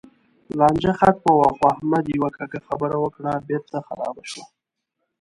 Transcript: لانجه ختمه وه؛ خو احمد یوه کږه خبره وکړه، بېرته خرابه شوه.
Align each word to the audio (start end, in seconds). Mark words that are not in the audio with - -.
لانجه 0.57 0.91
ختمه 0.99 1.31
وه؛ 1.39 1.49
خو 1.57 1.63
احمد 1.73 2.03
یوه 2.15 2.29
کږه 2.37 2.59
خبره 2.67 2.97
وکړه، 2.99 3.31
بېرته 3.47 3.77
خرابه 3.87 4.23
شوه. 4.31 4.45